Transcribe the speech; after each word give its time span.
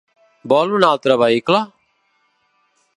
Vol 0.53 0.73
un 0.77 0.87
altre 0.87 1.19
vehicle? 1.25 1.63